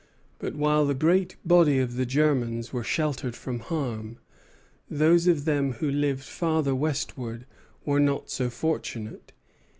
[0.39, 4.17] But while the great body of the Germans were sheltered from harm,
[4.89, 7.45] those of them who lived farther westward
[7.85, 9.31] were not so fortunate.